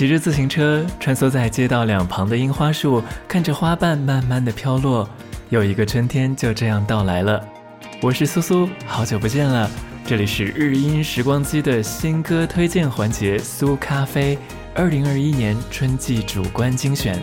[0.00, 5.06] 骑着自行车穿梭在街道两旁的樱花树，看着花瓣慢慢的飘落，
[5.50, 7.38] 又一个春天就这样到来了。
[8.00, 9.70] 我是苏苏，好久不见了，
[10.06, 14.38] 这里是日音时光机的新歌推荐环节，苏咖啡，
[14.74, 17.22] 二零二一年春季主观精选。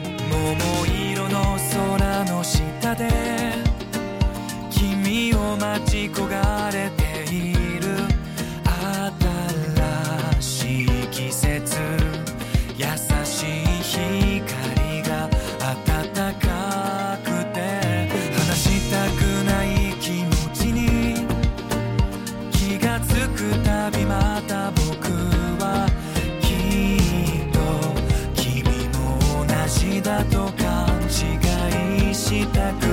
[32.38, 32.86] deep that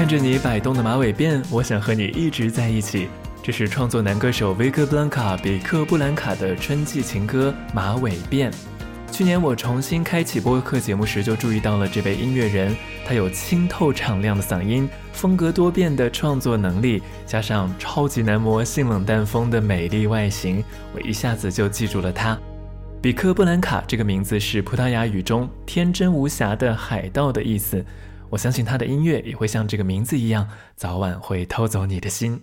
[0.00, 3.06] 看着你摆动的马尾辫，我想和你一直在一起。
[3.42, 8.50] 这是创作男歌手维克布兰卡比克布兰卡的春季情歌《马尾辫》。
[9.12, 12.74] 去年我重新开启播客节目时，就注意到了这位音乐人。
[13.06, 22.38] 他有清透敞亮的嗓音，风格多变的创作能力，加上超级男模性冷淡风的美丽外形，我一下子就记住了他。
[23.02, 27.84] 比克布兰卡这个名字是葡萄牙语中“天真无瑕的海盗”的意思。
[28.30, 32.40] 我相信他的音乐也会像这个名字一样，早晚会偷走你的心。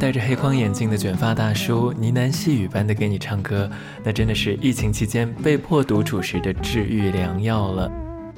[0.00, 3.70] 戴着黑框眼镜的卷发大叔呢喃细语般的给你唱歌，
[4.02, 7.92] 那真的是疫情期间被迫独处时的治愈良药了。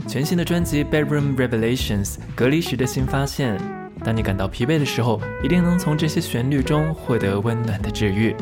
[0.08, 3.56] 全新的专辑《Bedroom Revelations》隔离时的新发现，
[4.02, 8.34] 当你感到疲惫的时候，一定能从这些旋律中获得温暖的治愈。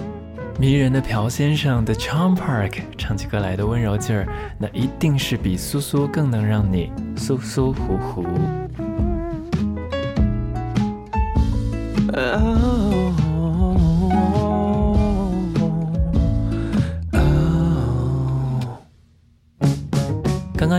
[0.59, 4.27] 迷人的朴先生的 Charm Park 唱起歌来的温柔劲儿，
[4.59, 8.25] 那一定是比苏苏更能让你舒舒服服。
[12.13, 13.00] 刚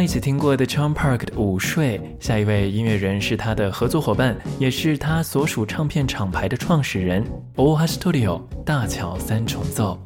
[0.03, 7.24] 一起听过的 Charm Park 的午睡，下一位音乐人是他的合作伙伴，也是他所属唱片厂牌的创始人
[7.56, 10.00] Oha Studio 大桥三重奏。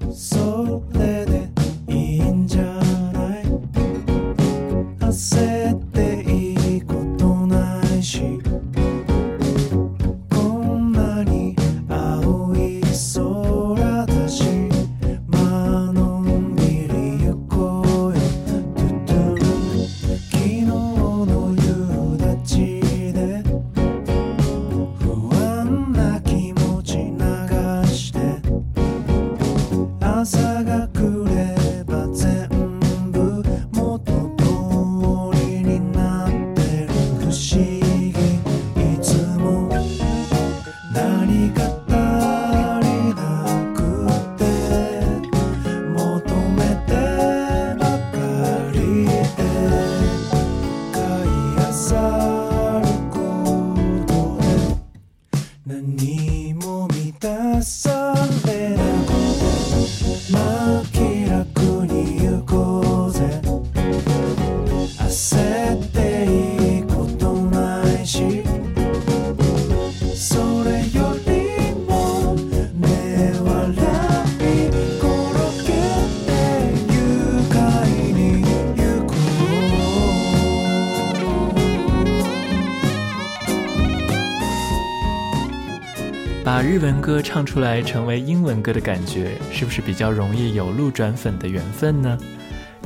[86.85, 92.19] 文歌唱出来成为英文歌的感觉，是不是比较容易有路转粉的缘分呢？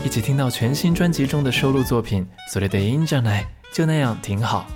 [0.04, 4.66] 一起听到全新专辑中的收录作品，所谓的音じゃない，就那样挺好。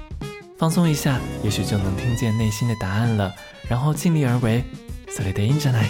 [0.56, 3.32] 放松一下，也许就能听见内心的答案了。
[3.68, 4.64] 然后尽力而为，
[5.08, 5.88] それでいいんじゃない。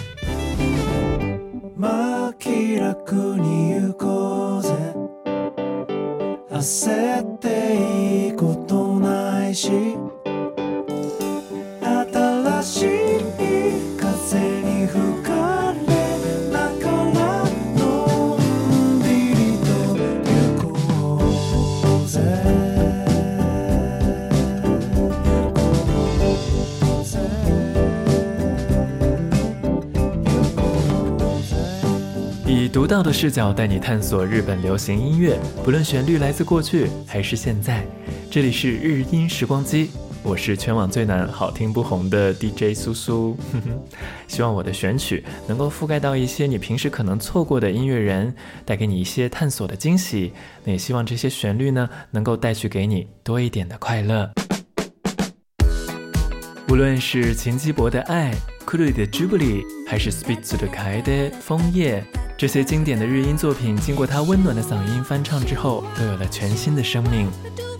[32.84, 37.82] 独到的视角带你探索日本流行音乐，不论旋律来自过去还是现在。
[38.30, 39.88] 这里是日音时光机，
[40.22, 43.38] 我是全网最难好听不红的 DJ 苏苏。
[44.28, 48.34] 希望我的选曲能够覆盖到一些你平时可能错过的音乐人，
[48.66, 50.34] 带给你一些探索的惊喜。
[50.62, 54.30] 那也希望这些旋律呢，能够带去给你多一点的快乐。
[56.68, 58.30] 无论是秦基博的《爱》、
[58.66, 62.04] 库里的《朱古力》，还是 Spitz 的《凯的枫叶》。
[62.36, 67.30] 这些经典的日音作品，经过他温暖的嗓音翻唱之后，都有了全新的生命。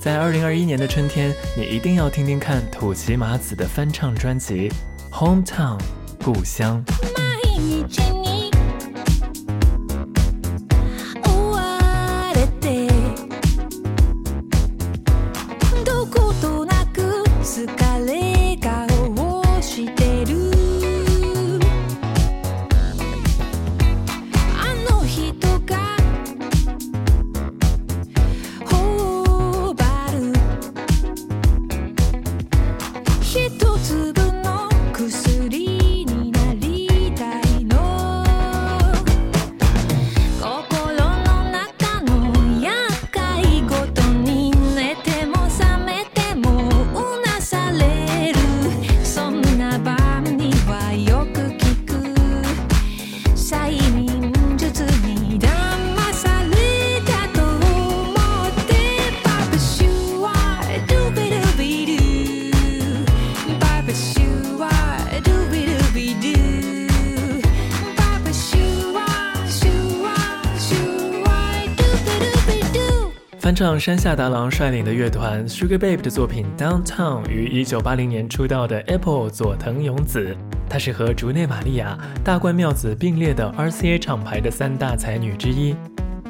[0.00, 4.70] 在二零二一年的春天，你一定要听听看土岐麻子的翻唱专辑
[5.12, 5.78] 《Hometown》
[6.24, 6.84] 故乡。
[73.64, 80.36] 翻唱山下达郎率领的乐团 Sugar Babe 的作品 Downtown 于1980年出道的 Apple 佐藤勇子，
[80.68, 85.74] 她是和竹内玛利亚、大关妙子并列的 RCA 厂牌的三大才女之一。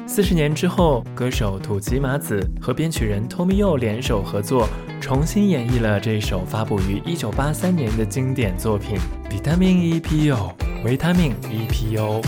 [0.07, 4.69] 四十年之后，歌手土岐麻子和编曲人 Tomio 联手合作，
[5.01, 8.97] 重新演绎了这首发布于1983年的经典作品
[9.29, 10.53] Vitamin EPO
[10.85, 12.21] 维他命 EPO。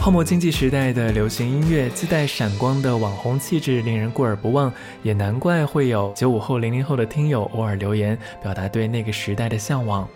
[0.00, 10.08] 泡沫经济时代的流行音乐自带闪光的网红气质，令人过耳不忘，也难怪会有九五后、零零后的听友偶尔留言表达对那个时代的向往。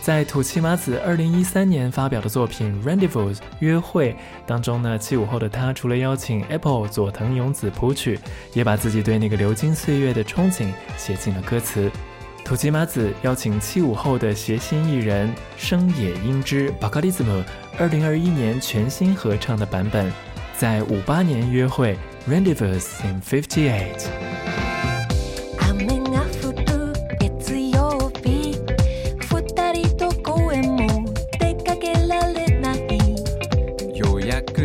[0.00, 4.14] 在土岐麻子二零一三年发表的作品《Rendezvous》约会
[4.46, 8.20] 当中呢，七五后的他除了邀请 Apple 佐藤勇子谱曲，
[8.52, 11.90] 也把自己对那个流金岁月的憧憬写进了歌词。
[12.44, 17.42] 土岐麻子邀请七五后的谐星艺人生野英之 Bakalism，
[17.77, 20.11] 二零二一年全新合唱的版本，
[20.57, 21.97] 在五八年约会
[22.29, 24.07] Rendezvous in Fifty Eight。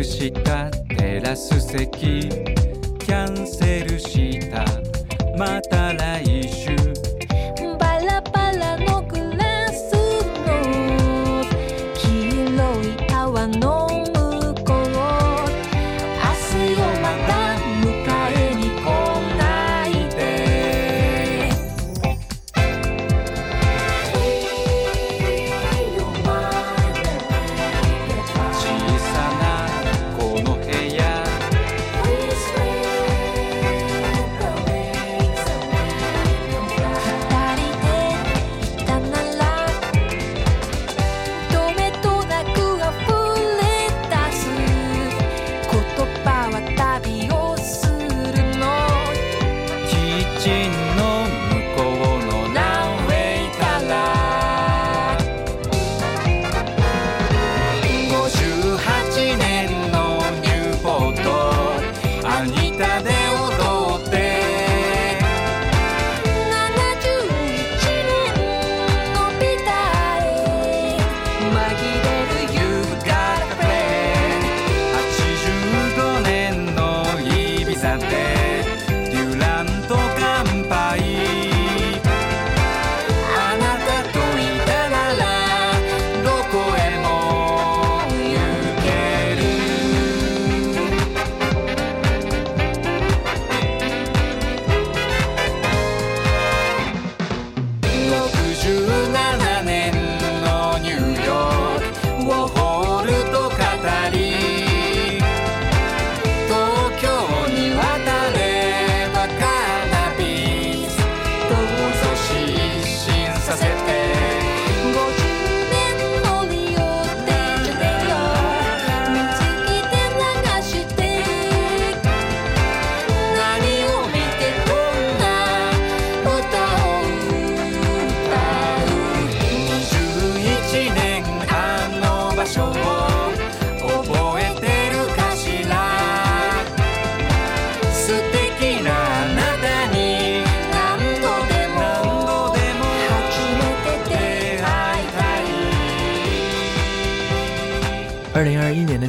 [0.03, 2.48] したテラス席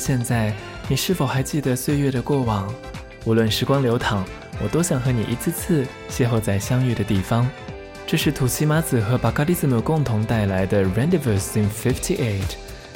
[0.02, 0.52] 现在，
[0.90, 2.74] 你是否还记得岁月的过往？
[3.24, 4.24] 无论时光流淌，
[4.64, 7.48] 我都想和你一次次邂逅在相遇的地方。
[8.08, 12.42] 这是土西马子和巴卡利兹姆共同带来的《Rendezvous in Fifty Eight》。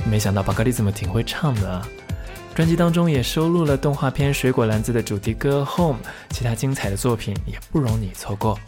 [0.09, 1.87] 没想到巴卡利兹姆挺会唱的啊！
[2.55, 5.99] 专辑当中也收录了动画片《水果篮子》的主题歌《Home》，
[6.31, 8.59] 其他精彩的作品也不容你错过。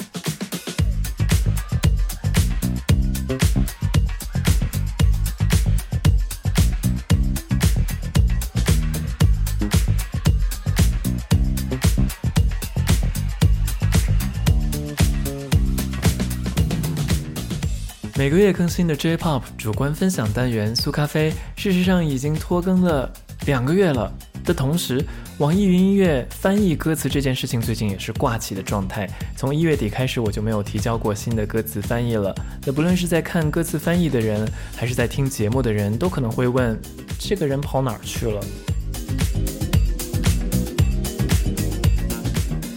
[18.27, 23.09] 每个月更新的 J-Pop 主观分享单元苏咖啡，事实上已经拖更了
[23.45, 24.11] 两个月了。
[24.43, 25.01] 的同时，
[25.37, 29.09] 网易云音乐翻译歌词这件事情最近也是挂起的状态。
[29.37, 32.35] 从一月底开始，我就没有提交过新的歌词翻译了。
[32.65, 36.77] 那不论是在看歌词翻译的人，还是在听节目的人，都可能会问：
[37.17, 38.41] 这个人跑哪儿去了？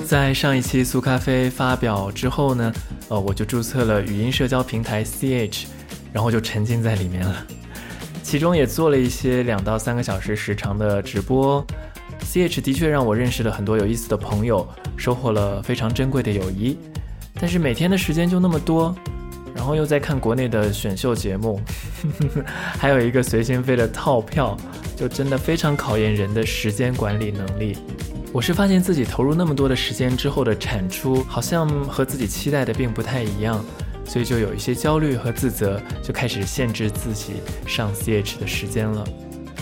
[0.07, 2.73] 在上一期苏咖啡发表之后呢？
[3.11, 5.64] 呃，我就注册了语音社交平台 CH，
[6.12, 7.45] 然后就沉浸在里面了。
[8.23, 11.64] 其中也做了一些两到三个小时时长的直播。
[12.25, 14.64] CH 的确让我认识了很多有意思的朋友，
[14.97, 16.79] 收获了非常珍贵的友谊。
[17.35, 18.95] 但是每天的时间就那么多，
[19.57, 21.61] 然后又在看国内的选秀节目，
[22.79, 24.57] 还有一个随心飞的套票，
[24.97, 27.76] 就真的非常考验人的时间管理能力。
[28.32, 33.64] 我是发现自己投入那么多的时间之后的产出，好像和自己期待的并不太一样，
[34.04, 37.34] 所以就有一些焦虑和自责，就开始限制自己
[37.66, 39.04] 上 CH 的时间了。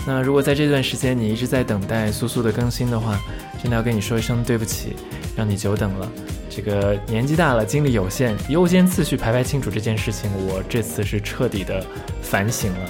[0.05, 3.19] 那如果在这段时间你一直在等待苏苏的更新的话，
[3.61, 4.95] 真的要跟你说一声对不起，
[5.35, 6.07] 让你久等了。
[6.47, 11.83] 这个年纪大了，精力有限，优先次序排排清楚这件事情，我这次是彻底的
[12.21, 12.89] 反省了。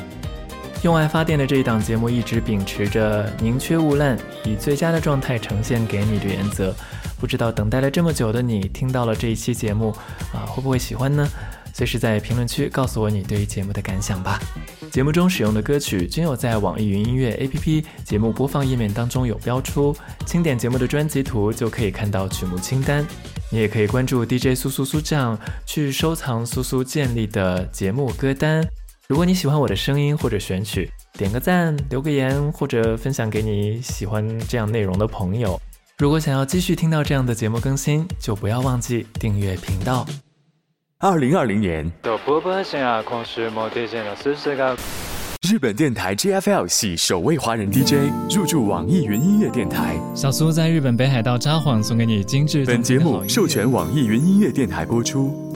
[0.82, 6.74] 用爱发电的这一档节目一直秉持着宁缺毋滥，以最佳的状态呈现给你的原则。
[7.20, 9.90] 不知道等待了这么久的你，听到了这一期节目
[10.34, 11.28] 啊，会不会喜欢呢？
[11.74, 14.40] 随时在评论区告诉我你对于节目的感想吧。
[14.90, 19.94] 节目中使用的歌曲均有在网易云音乐 APP 节目播放页面当中有标出，
[20.26, 23.06] 轻点节目的专辑图就可以看到曲目清单。
[23.52, 28.66] 你也可以关注 DJ 苏苏苏酱去收藏苏苏建立的节目歌单。
[29.10, 35.60] 如果你喜欢我的声音或者选曲，点个赞，留个言，或者分享给你喜欢这样内容的朋友。
[35.98, 40.06] 如果想要继续听到这样的节目更新，就不要忘记订阅频道。
[41.00, 41.92] 二零二零年，
[45.42, 50.00] 日本电台 JFL 系首位华人 DJ 入驻网易云音乐电台。
[50.14, 52.64] 小苏在日本北海道札幌送给你精致。
[52.64, 55.52] 本节目授权网易云音乐电台播出。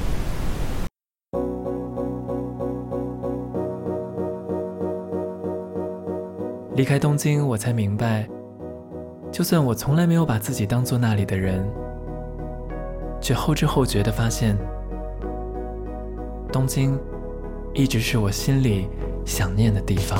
[6.75, 8.27] 离开东京，我才明白，
[9.31, 11.63] 就算我从来没有把自己当做那里的人，
[13.21, 14.57] 却后知后觉地发现，
[16.51, 16.99] 东京
[17.75, 18.87] 一直是我心里
[19.23, 20.19] 想念的地方。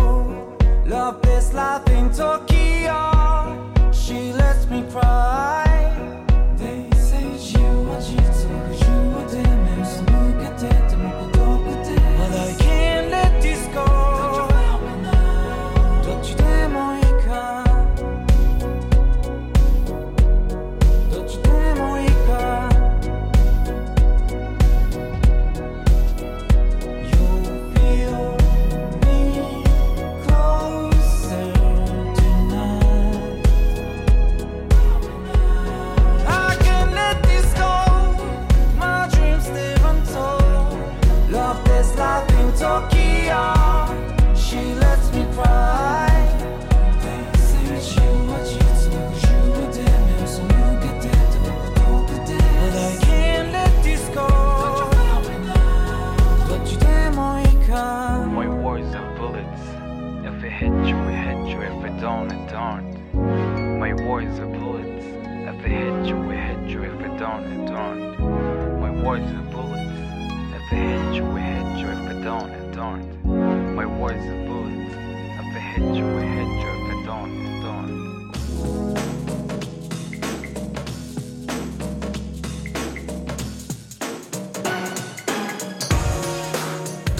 [0.91, 3.93] Love this life in Tokyo.
[3.93, 5.70] She lets me cry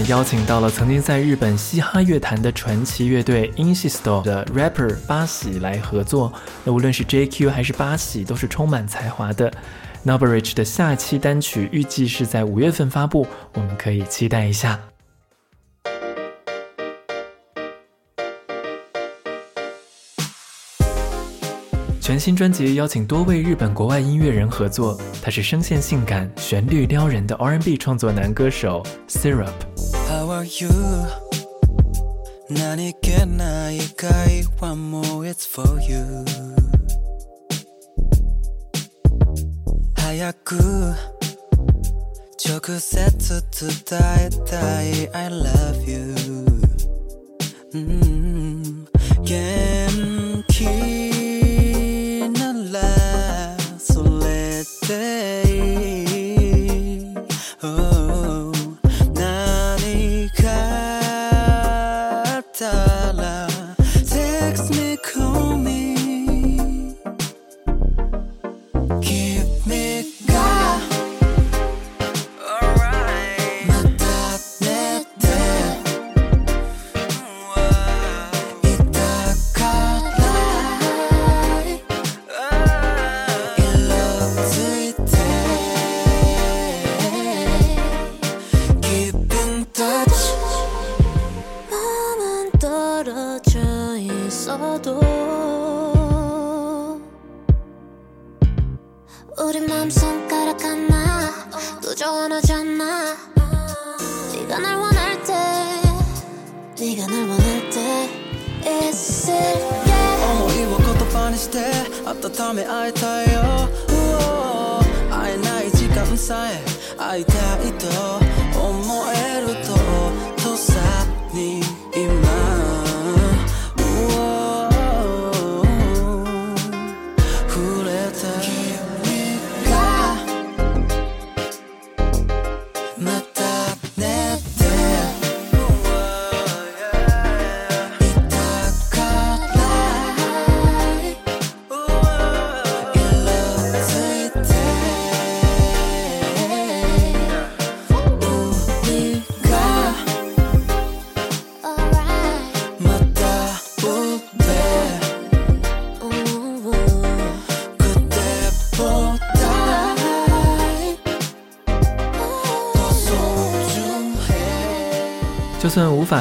[0.00, 6.32] 邀请到了曾经在日本嘻哈乐坛的传奇乐队 Insisto 的 rapper 八喜来合作。
[6.64, 9.52] 那无论是 JQ 还是八喜，都是充满才华的。
[10.04, 14.91] Nobridge 的下期单曲预计是在五月份发布，我们可以期待一下。
[22.11, 29.51] 全新专辑邀请多位日本国外音乐人合作，他是声线性感、旋律撩人的 R&B 创作男歌手 Syrup。
[30.09, 30.69] How are you?
[32.49, 36.23] 何気ない会話も It's for you
[39.95, 40.55] 早く
[42.45, 43.43] 直接
[43.83, 46.15] 伝えたい I love you
[47.73, 48.87] うん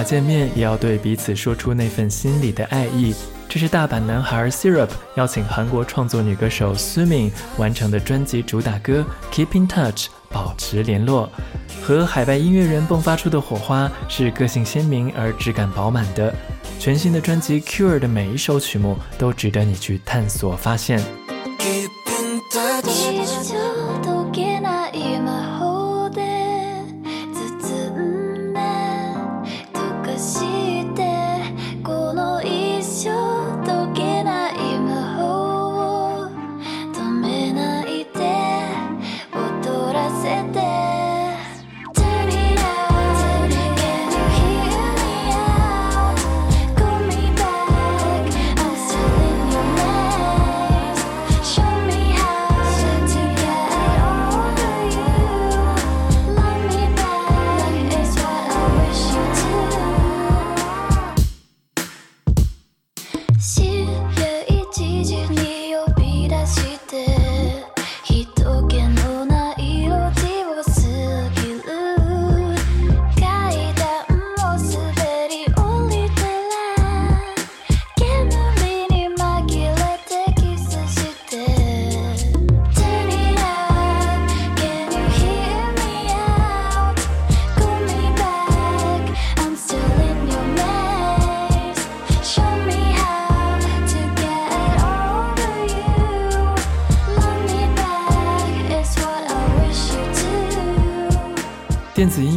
[0.03, 3.13] 见面，也要对彼此说出那份心里的爱意。
[3.47, 11.29] 这是大阪男孩 Syrup 邀请韩国创作女歌手 Sumin 完成的专辑主打歌《Keep in Touch》，保持联络。
[11.83, 16.33] 和海外音乐人迸发出的火花是个性鲜明而质感饱满的。
[16.79, 21.20] 全新的专辑《Cure》的每一首曲目都值得你去探索发现。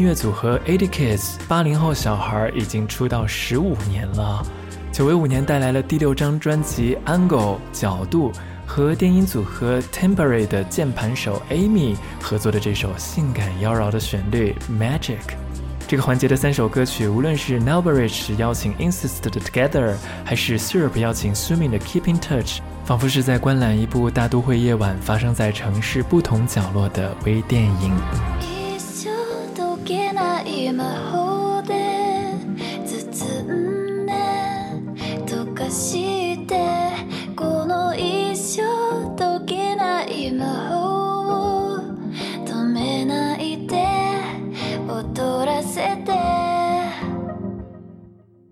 [0.04, 4.44] 音乐组合 Eighty Kids 八零后小孩已经出道十五年了，
[4.92, 8.30] 九尾五年带来了第六张专辑《Angle》角度
[8.66, 15.00] 和电音组合 Temporary 的键盘手 Amy 合作的这首性感妖娆的旋律《Magic》。
[15.88, 21.32] 这个环节的三首歌曲，无论是 n e l b r i d g e 邀请 Insist 的 Together，还是 Syrup 邀请
[21.32, 28.53] Sumin 的 Keep in Touch，仿佛是在观览一部大都会夜晚发生在城市不同角落的微电影。
[30.73, 31.73] 一生溶けない魔法で
[32.85, 34.13] 包んで
[35.25, 36.57] 溶かして
[37.35, 38.63] この一生
[39.15, 40.75] 溶けない魔法
[41.75, 41.79] を
[42.45, 43.77] 止めないで
[44.87, 46.17] 踊らせて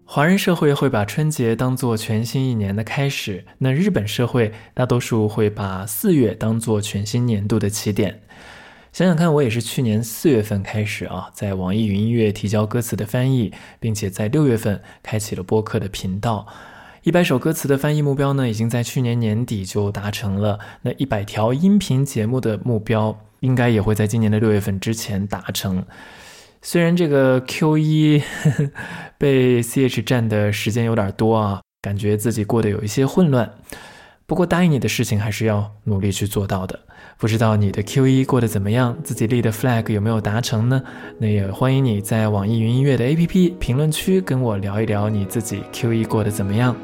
[0.05, 8.21] 华人社会会把春节当做全新一年的开始，那日本社会大多数会把四月当做全新年度的起点。
[8.92, 13.50] 想想看，我也是去年四月份开始啊，在网易云音乐提交歌词的翻译，
[13.80, 16.46] 并且在六月份开启了播客的频道。
[17.02, 20.58] 一百首歌词的翻译目标呢，已经在去年年底就达成了。
[20.82, 25.82] 那一百条音频节目的目标，应该也会在今年的六月份之前达成。
[26.60, 28.22] 虽然这个 Q 一
[29.16, 33.54] 被 CH 占的时间有点多啊，感觉自己过得有一些混乱。
[34.26, 36.78] 不过答应你的事情还是要努力去做到的。
[37.22, 38.98] 不知道你的 Q 一过得怎么样？
[39.04, 40.82] 自己立的 flag 有没有达成呢？
[41.18, 46.74] 那也欢迎你在网易云音乐的 APP 评论区跟我聊一聊你自己 Q 一过得怎么样。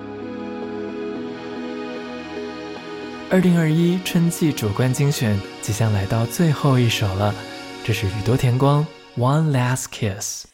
[3.29, 7.35] 二零二一春季主观精选即将来到最后一首了，
[7.83, 8.87] 这是宇多田光。
[9.17, 10.47] One Last Kiss。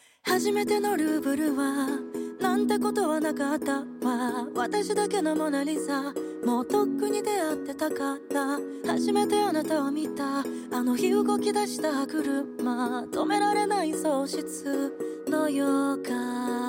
[2.39, 4.47] なんてことはなかったわ。
[4.55, 6.13] 私だけのモナリザ。
[6.45, 10.39] もうとっくに出会ってたから初めてあなたを見た。
[10.39, 13.03] あの日動き出した車。
[13.05, 14.93] 止められない喪失
[15.27, 15.65] の予
[16.03, 16.64] 感。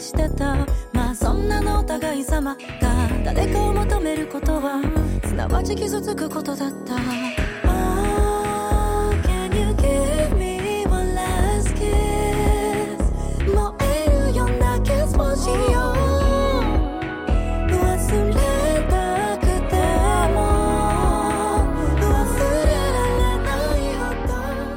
[0.00, 0.54] してた。
[0.92, 2.60] まあそんなのお互い様が
[3.24, 4.82] 誰かを求めることは
[5.24, 7.47] すなわち傷つくことだった。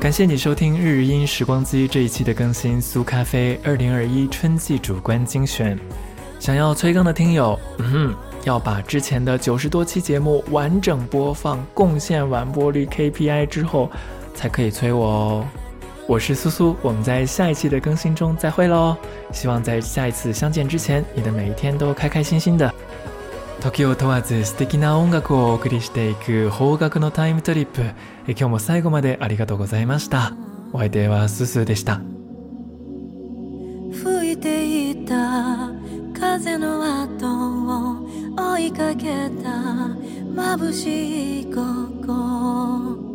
[0.02, 5.78] 感谢你收听日音时光机这一期的更新，苏咖啡二零二一春季主观精选。
[6.40, 13.92] 想要催更的听友，嗯哼，要把之前的九十多期节目完整播放，贡献完播率 KPI 之后，
[14.34, 15.48] 才可以催我哦。
[16.08, 18.98] 我是苏苏，我们在下一期的更新中再会喽！
[19.32, 22.74] 希望在下一次相见之前，你的每一天都开开心心的。
[23.62, 27.82] 時を問わず素敵な音楽をお送りしていく邦楽のタイムトリップ。
[28.28, 30.34] え今日も最後までありがとうございました。
[30.74, 32.02] お相手はすすでした。
[33.94, 35.70] 吹いていた
[36.20, 37.28] 風の後
[37.98, 39.50] を追いかけた
[40.34, 43.11] 眩しい心。